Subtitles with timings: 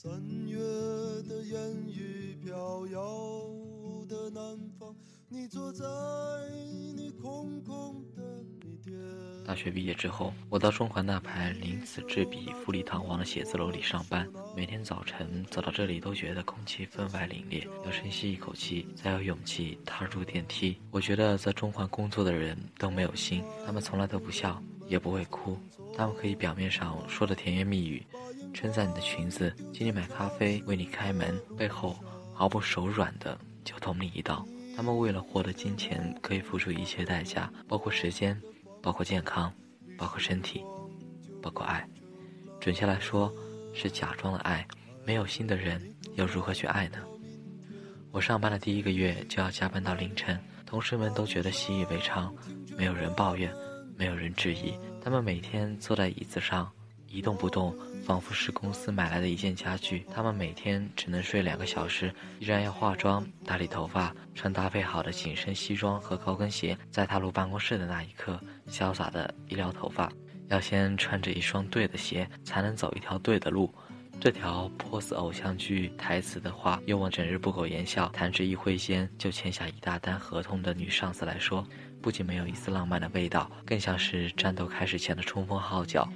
[0.00, 0.12] 三
[0.46, 0.56] 月
[1.28, 1.58] 的烟
[1.88, 3.00] 雨飘摇
[4.08, 4.94] 的南方，
[5.28, 5.84] 你坐在
[6.94, 8.22] 你空空的
[8.62, 8.96] 米店。
[9.44, 14.24] 大学毕业之后，我到中环那排鳞次栉比、富丽堂皇的写字楼里上班。
[14.54, 20.78] 每天早晨走到这里，都觉得空气分外凛冽，要深吸一口气，才有勇气踏入电梯。
[20.92, 25.58] 我觉得在中环工作的人都没有心，他们从来都不笑，也不会哭。
[25.96, 28.06] 他们可以表面上说的甜言蜜语，
[28.52, 31.96] 称赞你的裙子，请你买咖啡，为你开门，背后
[32.32, 34.44] 毫不手软的就捅你一刀。
[34.76, 38.40] 他们为了获得金钱，可以付出一切代价，包括时间。
[38.80, 39.52] 包括健康，
[39.98, 40.62] 包括身体，
[41.42, 41.86] 包括爱，
[42.60, 43.30] 准确来说
[43.74, 44.64] 是假装的爱。
[45.04, 45.82] 没有心的人
[46.14, 46.98] 又如何去爱呢？
[48.12, 52.32] 我上班的第一个月就要加班到凌晨，同事们都觉得习以为常，
[52.76, 53.52] 没有人抱怨，
[53.96, 54.72] 没有人质疑。
[55.02, 56.70] 他们每天坐在椅子上
[57.08, 57.76] 一动不动，
[58.08, 60.02] 仿佛是公司买来的一件家具。
[60.10, 68.40] 他们每天只能睡两个小时，依然要化妆、打理头发，穿搭配好的紧身西装和高跟鞋，在踏入办公室的那一刻。
[68.66, 70.10] 潇洒的一撩头发，
[70.48, 73.70] 要先穿着一双对的鞋，才能走一条对的路。
[74.18, 81.62] 这条颇似偶像剧台词的话，用我整日不苟言笑、弹指一挥间就签下一大单合同的女上司来说，
[82.00, 86.08] 不仅没有一丝浪漫的味道，更像是战斗开始前的冲锋号角。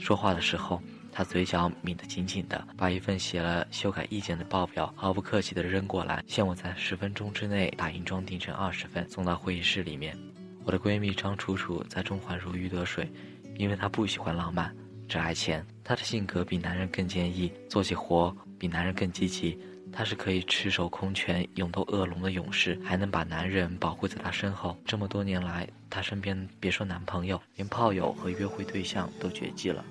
[0.00, 0.82] 说话的时候，
[1.16, 10.14] 她嘴角抿得紧紧的，把一份写了修改意见的报表毫不客气地扔过来，限我在十分钟之内打印装订成二十份，送到会议室里面。
[10.62, 13.10] 我的闺蜜张楚楚在中环如鱼得水，
[13.56, 14.70] 因为她不喜欢浪漫，
[15.08, 15.66] 只爱钱。
[15.82, 19.58] 她的性格比男人更坚毅，做起活比男人更积极。
[19.90, 24.76] 她是可以赤手空拳勇斗恶龙的勇士，还能把男人保护在她身后。
[24.84, 29.82] 这么多年来，她身边别说男朋友，连炮友和约会对象都绝迹了。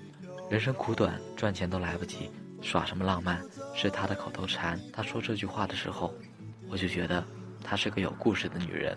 [0.47, 2.29] 人生苦短，赚钱都来不及，
[2.61, 3.41] 耍什么浪漫？
[3.73, 4.79] 是她的口头禅。
[4.93, 6.13] 她说这句话的时候，
[6.69, 7.25] 我就觉得
[7.63, 8.95] 她是个有故事的女人。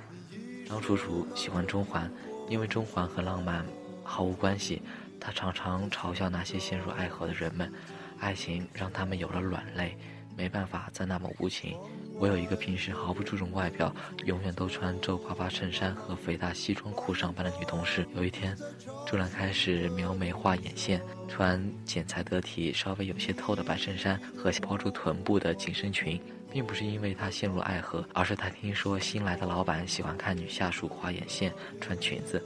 [0.67, 2.11] 张楚楚喜欢中环，
[2.51, 3.65] 因为中环和浪漫
[4.05, 4.83] 毫无关系。
[5.19, 7.73] 她常常嘲笑那些陷入爱河的人们，
[8.21, 9.97] 爱情让他们有了软肋，
[10.37, 11.79] 没办法再那么无情。
[12.19, 18.57] 我有一个平时毫不注重外表，永远都穿皱巴巴衬衫和肥大西装裤上班的女同事，有一天
[19.07, 26.21] 突然开始描眉画眼线，穿剪裁得体、稍微有些透的白衬衫和包住臀部的紧身裙。
[26.51, 32.43] 并不是因为他陷入爱河，而是他听说新来的老板喜欢看女下属画眼线、穿裙子。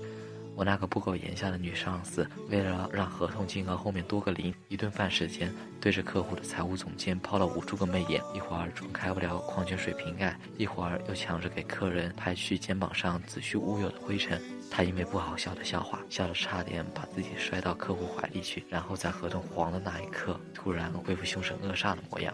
[0.54, 14.40] 我那个不苟言笑的女上司，为了让合同金额后面多个零，一顿饭时间对着客户的财务总监抛了无数个媚眼，一会儿冲开不了矿泉水瓶盖，一会儿又抢着给客人拍去肩膀上子虚乌有的灰尘。
[14.70, 22.32] 他因为不好笑的笑话，笑得差点把自己摔到客户怀里去，然后在合同黄的那一刻，突然恢复凶神恶煞的模样。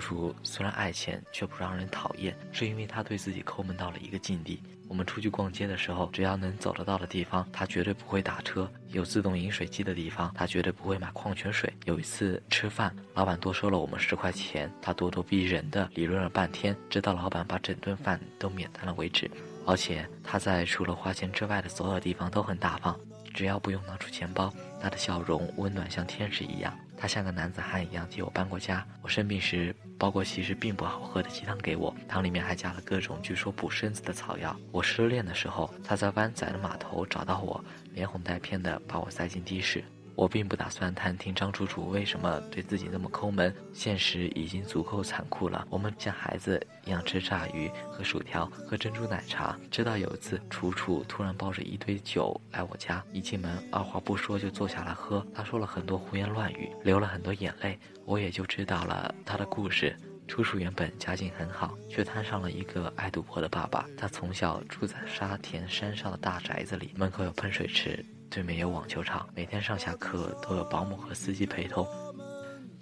[0.00, 4.60] 叔虽然爱钱，却不让人讨厌，是因为他对自己抠门到了一个境地。
[4.88, 11.72] 我们出去逛街的时候，只要能走得到的地方，他绝对不会打车；有自动饮水机的地方，他绝对不会买矿泉水。
[11.84, 19.30] 有一次吃饭，老板多收了我们十块钱，他咄咄逼人的理论了半天，直到老板把整顿饭都免单了为止。
[19.64, 22.98] 而且他在除了花钱之外的所有地方都很大方。
[23.32, 26.72] 只要不用拿出钱包，他的笑容温暖像天使一样。
[26.96, 28.86] 他像个男子汉一样替我搬过家。
[29.02, 34.56] 我生病时包过其实并不好喝的鸡汤给我，汤里面还加了各种据说补身子的草药。
[34.72, 37.62] 我失恋的时候，他在湾仔的码头找到我，
[37.92, 39.84] 连哄带骗的把我塞进的士。
[40.14, 45.66] 我并不打算探听张楚楚为什么对自己那么抠门，现实已经足够残酷了。
[45.68, 49.58] 我们像孩子一样吃炸鱼、喝薯条、喝珍珠奶茶。
[49.70, 55.26] 直到有一次，楚楚突然抱着一堆酒来我家，一进门二话不说就坐下来喝。
[55.34, 59.96] 他说了很多胡言乱语，流了很多眼泪，我也就知道了他的故事。
[60.26, 63.86] 叔叔原本家境很好，却摊上了一个爱赌博的爸爸。
[63.96, 68.04] 他从小住在沙田山上的大宅子里，门口有喷水池。
[68.30, 71.86] 对面有网球场，每天上下课都有保姆和司机陪同。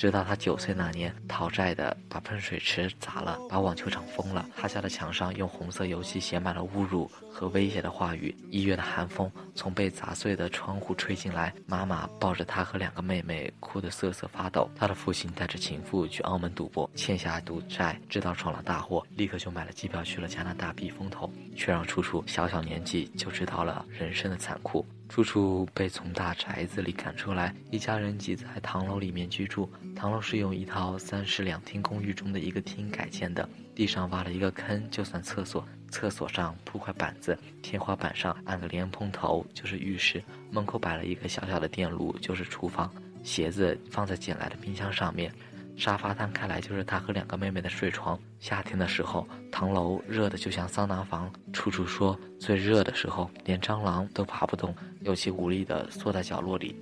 [0.03, 4.45] 直到他九岁那年，讨债的把喷水池砸了，把网球场封了。
[4.57, 8.37] 他家的墙上用红色油漆写满了侮辱和威胁的话语。
[8.51, 14.69] 一月的寒风从被砸碎的窗户吹进来，妈妈抱着他和两个妹妹，哭得瑟瑟发抖。
[14.75, 24.85] 他的父亲带着情妇去澳门赌博，欠下赌债，知道闯了大祸，立刻就买了机票去了加拿大避风头，却让楚楚小小年纪就知道了人生的残酷。
[25.09, 29.71] 楚楚被从大宅子里赶出来，一家人挤在唐楼里面居住。
[29.95, 42.91] 唐楼是用一套三室两厅公寓中的一个厅改建的，地上挖了一个坑就算厕所，厕所上铺块板子，天花板上安个莲蓬头就是浴室，门口摆了一个小小的电炉就是厨房，
[43.23, 45.31] 鞋子放在捡来的冰箱上面。
[45.77, 48.19] 沙发摊开来就是他和两个妹妹的睡床。
[48.39, 51.33] 夏天的时候，唐楼热的就像桑拿房。
[51.53, 56.77] 处处说，最热的时候连蟑螂都爬不动，有气无力地缩在角落里。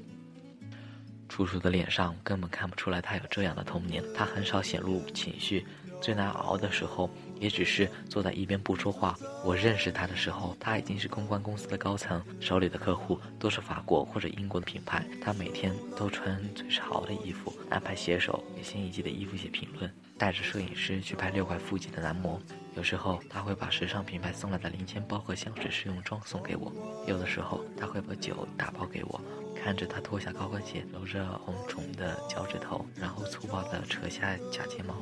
[1.29, 5.65] 楚楚的脸上根本看不出来他有这样的童年，他很少显露情绪。
[6.01, 9.17] 最难熬的时候，也只是坐在一边不说话。
[9.45, 15.05] 我认识他的时候，他已经是公关公司的高层，手里的客户都是法国或者英国的品牌。
[15.21, 22.41] 他每天都穿最潮的衣服，安排写手给新一季的衣服写评论，带着摄影师去拍六块腹肌的男模。
[22.77, 26.73] 有时候他会把时尚品牌送来的零钱包和香水试用装送给我，
[27.07, 29.21] 有的时候他会把酒打包给我。
[29.63, 34.95] 看着他脱下高跟鞋，揉着红肿的脚趾头，然后粗暴地扯下假睫毛。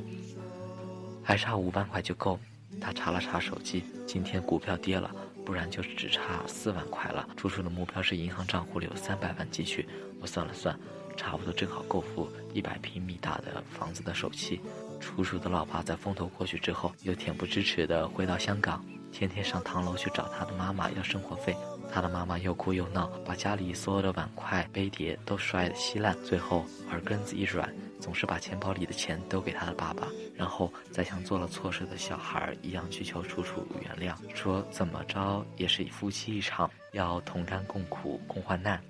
[1.29, 2.39] 还差五万块就够。
[2.81, 5.13] 他查了查手机，今天股票跌了，
[5.45, 7.29] 不然就只差四万块了。
[7.37, 9.87] 楚楚的目标是银行账户里有三百万积蓄。
[10.19, 10.75] 我算了算，
[11.15, 14.59] 差不多正好够付一百平米大的房子的首期。
[14.99, 21.55] 楚楚的老爸在风头过去之后，又恬不知耻地回到香港，天天上唐楼去找他的妈妈要生活费。
[21.93, 27.71] 他的妈妈又哭又闹，把家里所有的碗筷杯碟都摔得稀烂，最后耳根子一软。
[27.99, 38.81] 总是把钱包里的钱都给他的爸爸，然后再像做了错事的小孩一样去求楚楚原谅，说怎么着也是夫妻一场，要同甘共苦共患难。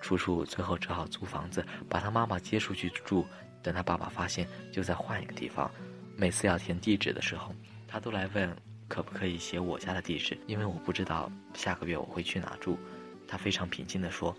[0.00, 3.24] 楚楚最后只好租房子，把他妈妈接出去住。
[3.62, 5.70] 等他爸爸发现，就再换一个地方。
[6.16, 7.54] 每次要填地址的时候，
[7.88, 8.54] 他都来问
[8.88, 12.78] 可不可以写我家的地址，因为我不知道下个月我会去哪住。
[13.26, 14.34] 他非常平静地说。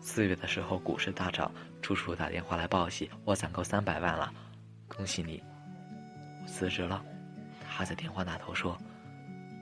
[0.00, 1.50] 四月的时候，股市大涨，
[1.82, 4.32] 楚楚打电话来报喜，我攒够三百万了，
[4.86, 5.42] 恭喜你，
[6.42, 7.04] 我辞职了。
[7.70, 8.76] 他在电话那头说，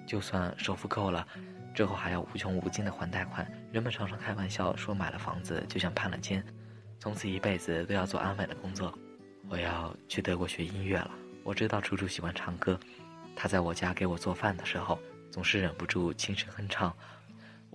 [0.06, 1.26] 就算首付够了，
[1.74, 3.50] 之后还要无穷无尽的还贷款。
[3.72, 6.44] 人们常常开玩笑说，买了房子就像判了监，
[6.98, 8.96] 从此一辈子都要做安稳的工作。
[9.48, 11.10] 我要去德国学音乐了。
[11.44, 12.78] 我知道楚楚喜欢唱歌，
[13.34, 14.98] 他在我家给我做饭的时候，
[15.30, 16.94] 总是忍不住轻声哼唱。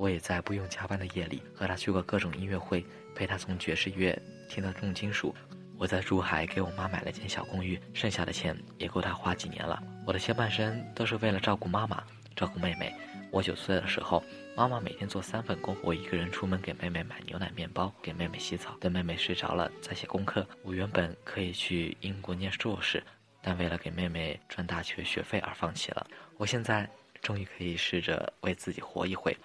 [0.02, 2.84] 我也在不用加班的夜里和他去过各种音乐会，
[3.14, 4.20] 陪他从爵士乐
[4.50, 5.32] 听到重金属。
[5.78, 9.80] 我在珠海给我妈买了间小公寓，剩下的钱也够他花几年了。
[10.08, 12.04] 我的前半生都是为了照顾妈妈，
[12.36, 12.92] 照顾妹妹。
[13.32, 14.24] 我九岁的时候，
[14.58, 20.44] 妈妈每天做三份工，我一个人出门给妹妹买牛奶、面包，给妹妹洗澡，等妹妹睡着了再写功课。
[20.64, 23.04] 我原本可以去英国念硕士，
[23.40, 26.08] 但为了给妹妹赚大学学费而放弃了。
[26.38, 26.90] 我现在
[27.22, 29.38] 终于可以试着为自己活一回。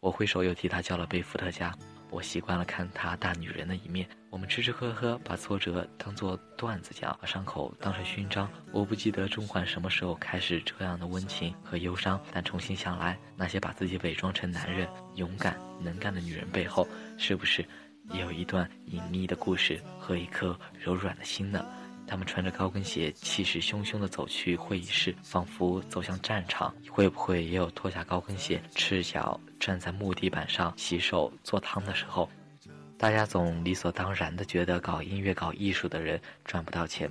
[0.00, 1.74] 我挥手又替他叫了杯伏特加。
[2.08, 4.08] 我习惯了看他大女人的一面。
[4.30, 8.48] 我们吃吃喝喝，把挫折当作段子讲，把伤口当成勋章。
[8.70, 16.86] 我不记得钟环什么时候开始这样的温情和忧伤，但重新想来，那些把自己伪装成男人、勇敢能干的女人背后，
[17.18, 17.66] 是不是
[18.12, 21.66] 也有一段隐秘的故事和一颗柔软的心呢？
[22.06, 26.74] 他们穿着高跟鞋，气势汹汹地走去会议室，仿佛走向战场。
[26.90, 32.28] 会不会也有脱下高跟鞋，赤脚站在木地板上洗手做汤的时候？
[32.96, 37.10] 大家总理所当然地觉得搞音乐、搞艺术的人赚不到钱。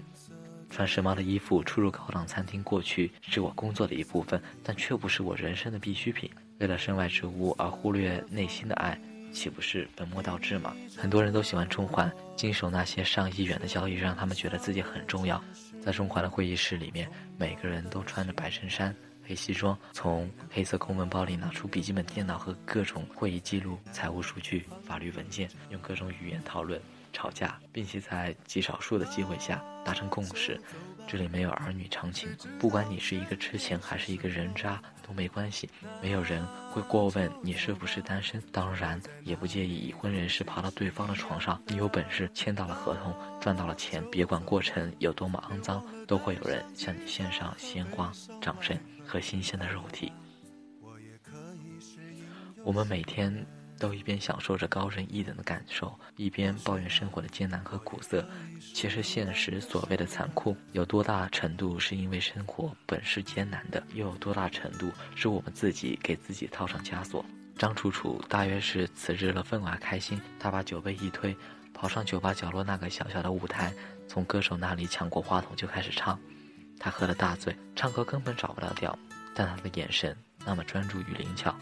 [0.69, 6.29] 穿时髦的衣服，出入高档餐厅，过去是我工作的一部分，但却不是我人生的必需品。
[6.59, 8.99] 为了身外之物而忽略内心的爱。
[9.35, 10.73] 岂不是本末倒置吗？
[10.97, 15.43] 很多人都喜欢中环，经手那些上亿元的交易，让他们觉得自己很重要。
[15.83, 18.95] 在中环的会议室里面，每个人都穿着白衬衫、
[19.27, 30.59] 黑西装，从黑色公文包里拿出笔记本电脑和各种会议记录、财务数据、法律文件，用各种语言讨论、吵架，并且在极少数的机会下达成共识。
[31.07, 35.69] 这里没有儿女常情，不管你是一个痴情还是一个人渣都没关系，
[36.01, 41.61] 没有人会过问你是不是单身，当然也不介意已婚人士爬到对方的床上。
[41.67, 50.11] 你有本事签到了合同，赚到了钱，别管过程有多么肮脏，都会有人向你献上鲜花、掌声和新鲜的肉体。
[52.63, 53.45] 我们每天。
[53.79, 58.27] 都一边享受着高人一等的感受，一边抱怨生活的艰难和苦涩。
[58.73, 67.25] 其实，现实所谓的残酷，有多大程度是因为生活本是艰难的，又有多大程度是我们自己给自己套上枷锁？
[67.57, 71.35] 张楚楚大约是辞职了分外开心，他把酒杯一推，
[71.73, 73.73] 跑上酒吧角落那个小小的舞台，
[74.07, 76.19] 从歌手那里抢过话筒就开始唱。
[76.77, 78.97] 他喝了大醉，唱歌根本找不了调，
[79.33, 80.15] 但他的眼神
[80.45, 81.55] 那么专注与灵巧。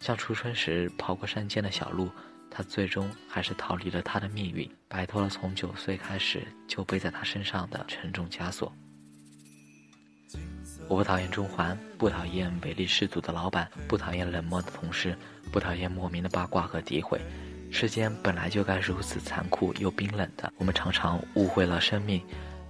[0.00, 2.10] 像初春时跑过山间的小路，
[2.50, 8.72] 他最终还是逃离了他的命运，摆脱了从九岁开始就背在他身上的沉重枷锁。
[10.88, 15.16] 我不讨厌中环，不讨厌唯利是图的老板，不讨厌冷漠的同事，
[15.50, 17.20] 不讨厌莫名的八卦和诋毁。
[17.72, 22.22] 世间本来就该如此残酷又冰冷的，我们常常误会了生命，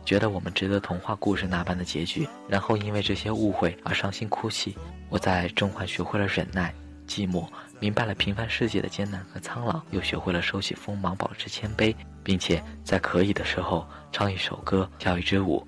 [0.07, 4.75] 觉得我们值得童话故事那般的结局，然后因为这些误会而伤心哭泣。
[5.11, 6.75] 我在中环学会了忍耐、
[7.07, 7.49] 寂寞，
[7.81, 15.67] 明白了平凡世界的艰难和苍老，又学会了收起锋芒，保持谦卑，并且在可以的时候唱一首歌，跳一支舞，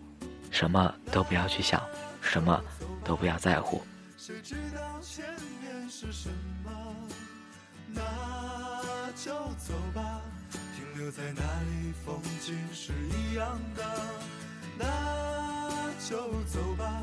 [0.50, 1.83] 什么都不要去想，
[2.21, 2.61] 什么
[3.04, 3.83] 都不要在乎。
[4.16, 5.25] 谁知道前
[5.62, 6.28] 面是什
[6.64, 6.71] 么？
[7.95, 8.02] 那
[9.16, 10.21] 就走吧。
[10.50, 13.85] 停留在那里，风景是一样的。
[14.78, 17.02] 那就走吧。